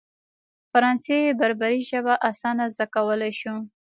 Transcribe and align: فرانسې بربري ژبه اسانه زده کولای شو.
فرانسې 0.71 1.17
بربري 1.39 1.81
ژبه 1.89 2.13
اسانه 2.29 2.65
زده 2.73 2.85
کولای 2.95 3.31
شو. 3.39 3.55